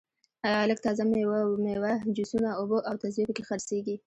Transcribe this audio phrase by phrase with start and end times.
[0.69, 1.03] لږه تازه
[1.67, 3.95] میوه جوسونه اوبه او تسبې په کې خرڅېږي.